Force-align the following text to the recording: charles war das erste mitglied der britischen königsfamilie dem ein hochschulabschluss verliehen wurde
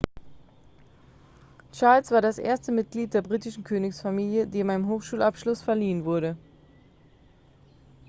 charles 1.71 2.09
war 2.09 2.21
das 2.23 2.39
erste 2.39 2.71
mitglied 2.71 3.13
der 3.13 3.21
britischen 3.21 3.63
königsfamilie 3.63 4.47
dem 4.47 4.71
ein 4.71 4.87
hochschulabschluss 4.87 5.61
verliehen 5.61 6.05
wurde 6.05 6.35